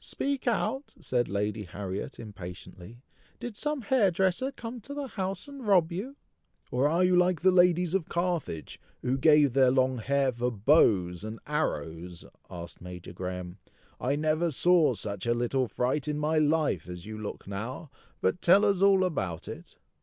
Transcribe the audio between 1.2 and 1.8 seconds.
Lady